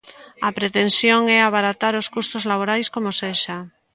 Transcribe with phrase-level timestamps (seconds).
[0.47, 3.57] A pretensión é abaratar os custos laborais como sexa.